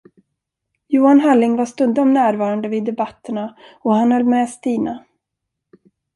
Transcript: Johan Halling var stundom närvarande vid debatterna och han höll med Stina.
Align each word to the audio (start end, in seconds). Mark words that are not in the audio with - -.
Johan 0.87 1.19
Halling 1.21 1.55
var 1.57 1.65
stundom 1.65 2.13
närvarande 2.13 2.67
vid 2.69 2.85
debatterna 2.85 3.57
och 3.79 3.95
han 3.95 4.11
höll 4.11 4.23
med 4.23 4.49
Stina. 4.49 5.05